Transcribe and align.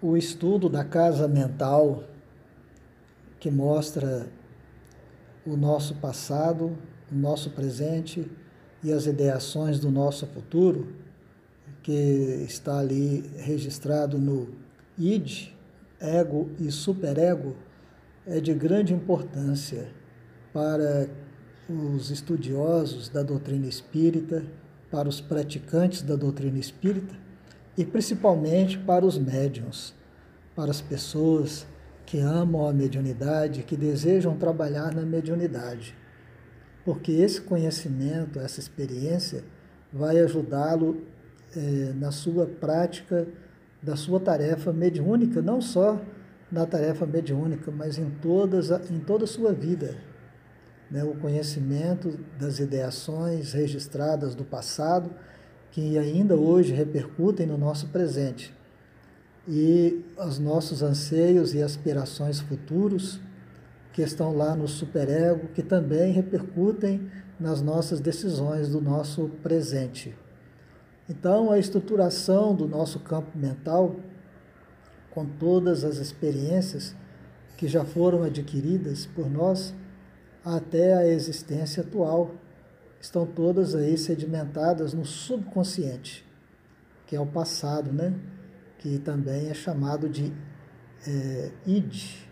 o 0.00 0.16
estudo 0.16 0.68
da 0.68 0.84
casa 0.84 1.26
mental 1.26 2.04
que 3.40 3.50
mostra 3.50 4.28
o 5.44 5.56
nosso 5.56 5.96
passado, 5.96 6.76
o 7.10 7.14
nosso 7.14 7.50
presente 7.50 8.30
e 8.82 8.92
as 8.92 9.06
ideações 9.06 9.80
do 9.80 9.90
nosso 9.90 10.26
futuro, 10.26 10.94
que 11.82 12.44
está 12.46 12.78
ali 12.78 13.28
registrado 13.38 14.18
no 14.18 14.48
id, 14.96 15.48
ego 16.00 16.48
e 16.60 16.70
superego, 16.70 17.56
é 18.26 18.40
de 18.40 18.54
grande 18.54 18.92
importância 18.92 19.88
para 20.52 21.08
os 21.68 22.10
estudiosos 22.10 23.08
da 23.08 23.22
doutrina 23.22 23.66
espírita, 23.66 24.44
para 24.90 25.08
os 25.08 25.20
praticantes 25.20 26.02
da 26.02 26.14
doutrina 26.14 26.58
espírita 26.58 27.27
e 27.78 27.84
principalmente 27.84 28.76
para 28.76 29.06
os 29.06 29.16
médiums, 29.16 29.94
para 30.56 30.72
as 30.72 30.80
pessoas 30.80 31.64
que 32.04 32.18
amam 32.18 32.66
a 32.66 32.72
mediunidade, 32.72 33.62
que 33.62 33.76
desejam 33.76 34.36
trabalhar 34.36 34.92
na 34.92 35.02
mediunidade. 35.02 35.94
Porque 36.84 37.12
esse 37.12 37.40
conhecimento, 37.40 38.40
essa 38.40 38.58
experiência, 38.58 39.44
vai 39.92 40.18
ajudá-lo 40.18 41.04
é, 41.56 41.92
na 41.94 42.10
sua 42.10 42.46
prática 42.46 43.28
da 43.80 43.94
sua 43.94 44.18
tarefa 44.18 44.72
mediúnica, 44.72 45.40
não 45.40 45.60
só 45.60 46.00
na 46.50 46.66
tarefa 46.66 47.06
mediúnica, 47.06 47.70
mas 47.70 47.96
em, 47.96 48.10
todas, 48.10 48.70
em 48.90 48.98
toda 48.98 49.22
a 49.22 49.28
sua 49.28 49.52
vida. 49.52 49.96
Né? 50.90 51.04
O 51.04 51.14
conhecimento 51.14 52.18
das 52.36 52.58
ideações 52.58 53.52
registradas 53.52 54.34
do 54.34 54.44
passado, 54.44 55.10
que 55.70 55.98
ainda 55.98 56.36
hoje 56.36 56.72
repercutem 56.72 57.46
no 57.46 57.58
nosso 57.58 57.88
presente 57.88 58.54
e 59.46 60.04
os 60.18 60.38
nossos 60.38 60.82
anseios 60.82 61.54
e 61.54 61.62
aspirações 61.62 62.38
futuros 62.38 63.18
que 63.92 64.02
estão 64.02 64.36
lá 64.36 64.54
no 64.54 64.68
superego, 64.68 65.48
que 65.48 65.62
também 65.62 66.12
repercutem 66.12 67.10
nas 67.40 67.62
nossas 67.62 67.98
decisões 67.98 68.68
do 68.68 68.80
nosso 68.80 69.30
presente. 69.42 70.14
Então, 71.08 71.50
a 71.50 71.58
estruturação 71.58 72.54
do 72.54 72.68
nosso 72.68 73.00
campo 73.00 73.36
mental, 73.36 73.96
com 75.10 75.24
todas 75.24 75.82
as 75.82 75.96
experiências 75.96 76.94
que 77.56 77.66
já 77.66 77.84
foram 77.84 78.22
adquiridas 78.22 79.06
por 79.06 79.28
nós 79.30 79.74
até 80.44 80.94
a 80.94 81.06
existência 81.06 81.82
atual, 81.82 82.34
estão 83.00 83.26
todas 83.26 83.74
aí 83.74 83.96
sedimentadas 83.96 84.92
no 84.92 85.04
subconsciente, 85.04 86.26
que 87.06 87.14
é 87.14 87.20
o 87.20 87.26
passado, 87.26 87.92
né? 87.92 88.14
que 88.78 88.98
também 88.98 89.48
é 89.48 89.54
chamado 89.54 90.08
de 90.08 90.32
é, 91.06 91.50
id, 91.66 92.26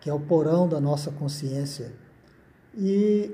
que 0.00 0.10
é 0.10 0.12
o 0.12 0.20
porão 0.20 0.68
da 0.68 0.80
nossa 0.80 1.10
consciência. 1.10 1.92
E 2.76 3.30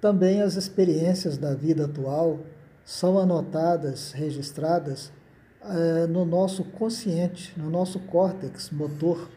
também 0.00 0.40
as 0.40 0.56
experiências 0.56 1.36
da 1.36 1.54
vida 1.54 1.86
atual 1.86 2.40
são 2.84 3.18
anotadas, 3.18 4.12
registradas 4.12 5.12
é, 5.64 6.06
no 6.06 6.24
nosso 6.24 6.64
consciente, 6.64 7.52
no 7.58 7.70
nosso 7.70 7.98
córtex 8.00 8.70
motor. 8.70 9.28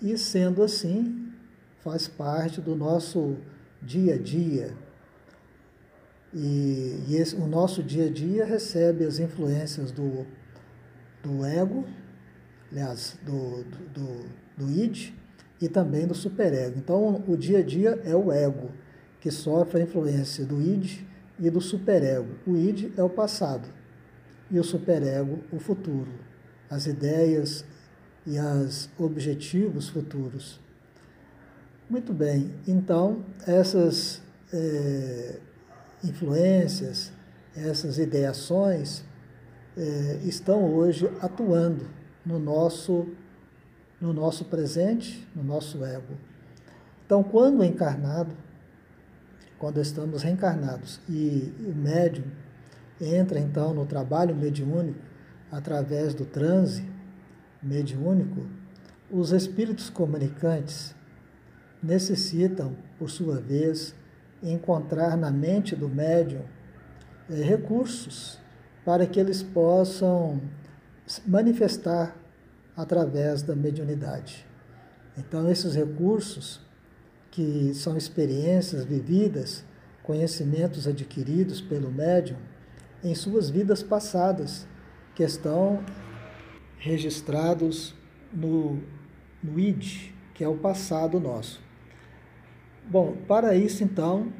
E 0.00 0.16
sendo 0.16 0.62
assim, 0.62 1.30
faz 1.82 2.08
parte 2.08 2.60
do 2.60 2.74
nosso 2.74 3.36
dia 3.84 4.14
a 4.14 4.18
dia, 4.18 4.74
e, 6.34 7.04
e 7.08 7.16
esse, 7.16 7.36
o 7.36 7.46
nosso 7.46 7.82
dia 7.82 8.06
a 8.06 8.10
dia 8.10 8.44
recebe 8.44 9.04
as 9.04 9.20
influências 9.20 9.92
do, 9.92 10.26
do 11.22 11.44
ego, 11.44 11.84
aliás, 12.72 13.16
do, 13.24 13.62
do, 13.62 13.78
do, 13.94 14.26
do 14.56 14.70
id 14.70 15.12
e 15.60 15.68
também 15.68 16.06
do 16.06 16.14
superego. 16.14 16.76
Então, 16.76 17.22
o 17.28 17.36
dia 17.36 17.58
a 17.58 17.62
dia 17.62 18.00
é 18.04 18.16
o 18.16 18.32
ego, 18.32 18.70
que 19.20 19.30
sofre 19.30 19.80
a 19.80 19.84
influência 19.84 20.44
do 20.44 20.60
id 20.60 21.02
e 21.38 21.48
do 21.48 21.60
superego. 21.60 22.34
O 22.44 22.56
id 22.56 22.92
é 22.96 23.02
o 23.02 23.08
passado 23.08 23.68
e 24.50 24.58
o 24.58 24.64
superego 24.64 25.38
o 25.52 25.58
futuro, 25.58 26.12
as 26.68 26.86
ideias 26.86 27.64
e 28.26 28.38
os 28.38 28.90
objetivos 28.98 29.88
futuros. 29.88 30.63
Muito 31.94 32.12
bem, 32.12 32.52
então 32.66 33.24
essas 33.46 34.20
é, 34.52 35.38
influências, 36.02 37.12
essas 37.54 37.98
ideações 37.98 39.04
é, 39.76 40.18
estão 40.24 40.74
hoje 40.74 41.08
atuando 41.20 41.86
no 42.26 42.40
nosso, 42.40 43.06
no 44.00 44.12
nosso 44.12 44.46
presente, 44.46 45.24
no 45.36 45.44
nosso 45.44 45.84
ego. 45.84 46.16
Então, 47.06 47.22
quando 47.22 47.62
encarnado, 47.62 48.34
quando 49.56 49.80
estamos 49.80 50.24
reencarnados 50.24 51.00
e 51.08 51.54
o 51.64 51.72
médium 51.72 52.26
entra 53.00 53.38
então 53.38 53.72
no 53.72 53.86
trabalho 53.86 54.34
mediúnico 54.34 54.98
através 55.48 56.12
do 56.12 56.24
transe 56.24 56.84
mediúnico, 57.62 58.44
os 59.08 59.30
espíritos 59.30 59.88
comunicantes 59.90 60.92
necessitam, 61.84 62.76
por 62.98 63.10
sua 63.10 63.36
vez, 63.40 63.94
encontrar 64.42 65.16
na 65.16 65.30
mente 65.30 65.76
do 65.76 65.88
médium 65.88 66.42
é, 67.30 67.34
recursos 67.34 68.38
para 68.84 69.06
que 69.06 69.20
eles 69.20 69.42
possam 69.42 70.40
manifestar 71.26 72.16
através 72.76 73.42
da 73.42 73.54
mediunidade. 73.54 74.46
Então, 75.16 75.48
esses 75.50 75.74
recursos, 75.74 76.60
que 77.30 77.72
são 77.74 77.96
experiências 77.96 78.84
vividas, 78.84 79.64
conhecimentos 80.02 80.86
adquiridos 80.86 81.60
pelo 81.60 81.90
médium 81.90 82.36
em 83.02 83.14
suas 83.14 83.48
vidas 83.48 83.82
passadas, 83.82 84.66
que 85.14 85.22
estão 85.22 85.84
registrados 86.78 87.94
no, 88.32 88.82
no 89.42 89.58
ID, 89.58 90.12
que 90.34 90.42
é 90.42 90.48
o 90.48 90.56
passado 90.56 91.20
nosso. 91.20 91.62
Bom, 92.86 93.16
para 93.26 93.56
isso 93.56 93.82
então, 93.82 94.30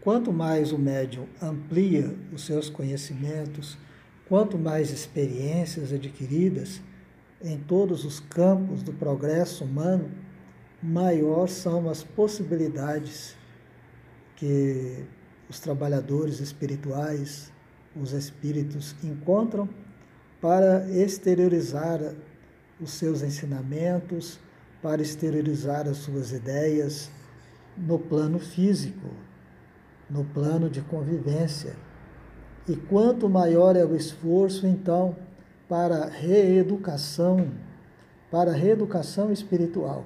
quanto 0.00 0.32
mais 0.32 0.72
o 0.72 0.78
médium 0.78 1.26
amplia 1.42 2.14
os 2.32 2.46
seus 2.46 2.70
conhecimentos, 2.70 3.76
quanto 4.28 4.56
mais 4.56 4.90
experiências 4.92 5.92
adquiridas 5.92 6.80
em 7.42 7.58
todos 7.58 8.04
os 8.04 8.20
campos 8.20 8.84
do 8.84 8.92
progresso 8.92 9.64
humano, 9.64 10.10
maior 10.80 11.48
são 11.48 11.90
as 11.90 12.04
possibilidades 12.04 13.34
que 14.36 15.04
os 15.48 15.58
trabalhadores 15.58 16.38
espirituais, 16.38 17.52
os 17.96 18.12
espíritos 18.12 18.94
encontram 19.02 19.68
para 20.40 20.88
exteriorizar 20.88 22.00
os 22.80 22.92
seus 22.92 23.22
ensinamentos, 23.22 24.38
para 24.80 25.02
exteriorizar 25.02 25.88
as 25.88 25.96
suas 25.96 26.30
ideias, 26.30 27.10
no 27.78 27.98
plano 27.98 28.38
físico, 28.38 29.08
no 30.10 30.24
plano 30.24 30.68
de 30.68 30.80
convivência. 30.80 31.76
E 32.68 32.76
quanto 32.76 33.28
maior 33.28 33.76
é 33.76 33.84
o 33.84 33.94
esforço, 33.94 34.66
então, 34.66 35.16
para 35.68 36.06
reeducação, 36.06 37.50
para 38.30 38.52
reeducação 38.52 39.32
espiritual, 39.32 40.04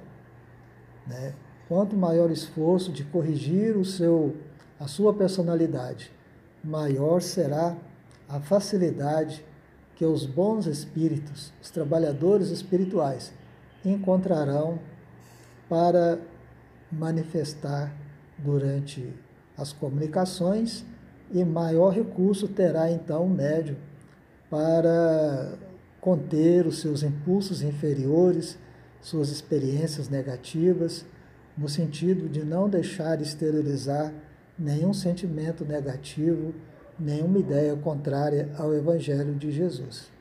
né? 1.07 1.33
Quanto 1.67 1.95
maior 1.95 2.29
o 2.29 2.33
esforço 2.33 2.91
de 2.91 3.03
corrigir 3.05 3.75
o 3.75 3.85
seu, 3.85 4.35
a 4.79 4.87
sua 4.87 5.13
personalidade, 5.13 6.11
maior 6.63 7.21
será 7.21 7.75
a 8.27 8.39
facilidade 8.39 9.43
que 9.95 10.05
os 10.05 10.25
bons 10.25 10.65
espíritos, 10.65 11.53
os 11.61 11.69
trabalhadores 11.69 12.49
espirituais, 12.49 13.33
encontrarão 13.85 14.79
para 15.69 16.19
manifestar 16.97 17.93
durante 18.37 19.13
as 19.57 19.73
comunicações 19.73 20.85
e 21.31 21.43
maior 21.43 21.89
recurso 21.89 22.47
terá 22.47 22.91
então 22.91 23.25
o 23.25 23.29
médium 23.29 23.75
para 24.49 25.57
conter 25.99 26.67
os 26.67 26.79
seus 26.79 27.01
impulsos 27.01 27.61
inferiores, 27.61 28.57
suas 29.01 29.29
experiências 29.29 30.09
negativas, 30.09 31.05
no 31.57 31.69
sentido 31.69 32.27
de 32.27 32.43
não 32.43 32.69
deixar 32.69 33.21
exteriorizar 33.21 34.13
nenhum 34.57 34.93
sentimento 34.93 35.65
negativo, 35.65 36.53
nenhuma 36.99 37.39
ideia 37.39 37.75
contrária 37.75 38.49
ao 38.57 38.73
Evangelho 38.73 39.33
de 39.35 39.51
Jesus. 39.51 40.11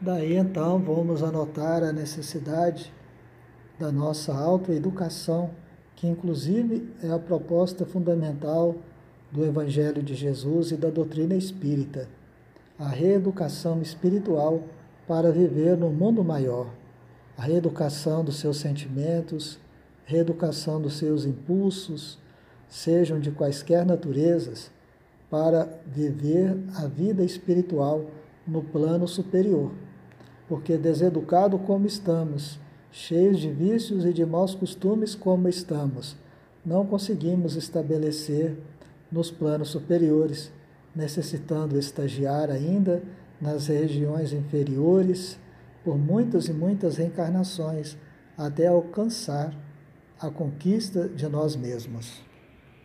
Daí 0.00 0.36
então 0.36 0.78
vamos 0.78 1.22
anotar 1.22 1.82
a 1.82 1.92
necessidade 1.92 2.92
da 3.80 3.90
nossa 3.90 4.32
autoeducação, 4.34 5.50
que 5.96 6.06
inclusive 6.06 6.86
é 7.02 7.10
a 7.10 7.18
proposta 7.18 7.86
fundamental 7.86 8.76
do 9.32 9.44
Evangelho 9.44 10.02
de 10.02 10.14
Jesus 10.14 10.70
e 10.70 10.76
da 10.76 10.90
doutrina 10.90 11.34
espírita. 11.34 12.06
a 12.80 12.88
reeducação 12.88 13.82
espiritual 13.82 14.62
para 15.06 15.30
viver 15.30 15.76
no 15.76 15.90
mundo 15.90 16.24
maior, 16.24 16.66
a 17.36 17.42
reeducação 17.42 18.24
dos 18.24 18.36
seus 18.36 18.56
sentimentos, 18.56 19.58
reeducação 20.06 20.80
dos 20.80 20.96
seus 20.96 21.26
impulsos, 21.26 22.18
sejam 22.70 23.20
de 23.20 23.30
quaisquer 23.30 23.84
naturezas, 23.84 24.70
para 25.30 25.68
viver 25.86 26.56
a 26.74 26.86
vida 26.86 27.22
espiritual 27.22 28.06
no 28.46 28.62
plano 28.62 29.06
superior. 29.06 29.72
Porque 30.48 30.78
deseducado 30.78 31.58
como 31.58 31.86
estamos, 31.86 32.58
cheios 32.90 33.40
de 33.40 33.50
vícios 33.50 34.04
e 34.04 34.12
de 34.12 34.24
maus 34.24 34.54
costumes 34.54 35.14
como 35.14 35.48
estamos, 35.48 36.16
não 36.64 36.84
conseguimos 36.84 37.56
estabelecer 37.56 38.56
nos 39.10 39.30
planos 39.30 39.68
superiores, 39.70 40.52
necessitando 40.94 41.78
estagiar 41.78 42.50
ainda 42.50 43.02
nas 43.40 43.68
regiões 43.68 44.32
inferiores 44.32 45.38
por 45.84 45.96
muitas 45.96 46.48
e 46.48 46.52
muitas 46.52 46.96
reencarnações 46.96 47.96
até 48.36 48.66
alcançar 48.66 49.54
a 50.20 50.30
conquista 50.30 51.08
de 51.08 51.26
nós 51.28 51.56
mesmos. 51.56 52.29